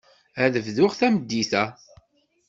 Ad 0.43 0.53
bduɣ 0.65 0.91
tameddit-a. 0.99 1.63